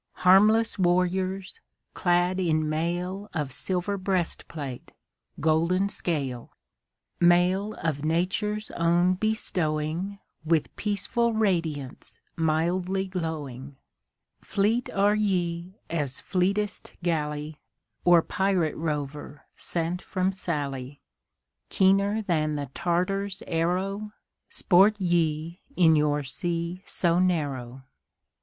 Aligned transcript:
Harmless 0.25 0.79
warriors, 0.79 1.61
clad 1.93 2.39
in 2.39 2.67
mail 2.67 3.29
Of 3.35 3.51
silver 3.53 3.99
breastplate, 3.99 4.93
golden 5.39 5.89
scale; 5.89 6.51
Mail 7.19 7.75
of 7.75 8.03
Nature's 8.03 8.71
own 8.71 9.13
bestowing, 9.13 10.17
With 10.43 10.75
peaceful 10.75 11.33
radiance, 11.33 12.17
mildly 12.35 13.05
glowing 13.05 13.75
Fleet 14.41 14.89
are 14.89 15.13
ye 15.13 15.75
as 15.87 16.19
fleetest 16.19 16.93
galley 17.03 17.59
Or 18.03 18.23
pirate 18.23 18.75
rover 18.75 19.45
sent 19.55 20.01
from 20.01 20.31
Sallee; 20.31 20.99
Keener 21.69 22.23
than 22.23 22.55
the 22.55 22.71
Tartar's 22.73 23.43
arrow, 23.45 24.13
Sport 24.49 24.99
ye 24.99 25.61
in 25.75 25.95
your 25.95 26.23
sea 26.23 26.81
so 26.87 27.19
narrow. 27.19 27.83